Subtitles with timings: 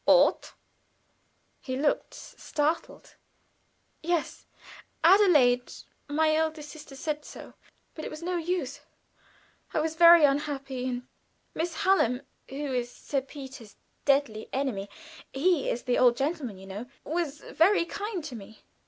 [0.07, 0.53] "Ought!"
[1.61, 3.13] He looked startled.
[4.01, 4.47] "Yes.
[5.03, 5.71] Adelaide
[6.07, 7.53] my eldest sister said so.
[7.93, 8.79] But it was no use.
[9.75, 11.07] I was very unhappy, and
[11.53, 14.89] Miss Hallam, who is Sir Peter's deadly enemy
[15.33, 18.63] he is the old gentleman, you know was very kind to me.